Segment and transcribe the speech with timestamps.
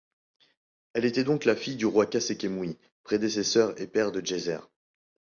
[0.93, 4.57] Elle était donc la fille du roi Khâsekhemoui, prédécesseur et père de Djéser.